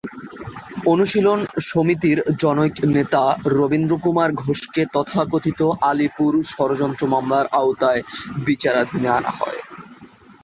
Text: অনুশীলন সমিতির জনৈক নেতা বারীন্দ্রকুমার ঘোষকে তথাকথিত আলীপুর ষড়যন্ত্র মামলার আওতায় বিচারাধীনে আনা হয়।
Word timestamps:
অনুশীলন 0.85 1.39
সমিতির 1.69 2.19
জনৈক 2.39 2.75
নেতা 2.95 3.23
বারীন্দ্রকুমার 3.57 4.29
ঘোষকে 4.41 4.81
তথাকথিত 4.93 5.59
আলীপুর 5.89 6.31
ষড়যন্ত্র 6.51 7.03
মামলার 7.07 7.45
আওতায় 7.53 8.01
বিচারাধীনে 8.45 9.09
আনা 9.09 9.31
হয়। 9.39 9.59